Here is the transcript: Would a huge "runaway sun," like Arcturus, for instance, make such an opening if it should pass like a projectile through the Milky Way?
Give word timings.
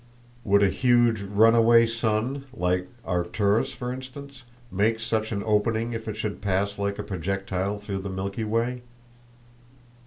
Would 0.43 0.63
a 0.63 0.69
huge 0.69 1.21
"runaway 1.21 1.85
sun," 1.85 2.45
like 2.55 2.87
Arcturus, 3.05 3.71
for 3.73 3.93
instance, 3.93 4.45
make 4.71 4.99
such 4.99 5.31
an 5.31 5.43
opening 5.45 5.93
if 5.93 6.07
it 6.07 6.15
should 6.15 6.41
pass 6.41 6.79
like 6.79 6.97
a 6.97 7.03
projectile 7.03 7.77
through 7.77 7.99
the 7.99 8.09
Milky 8.09 8.43
Way? 8.43 8.81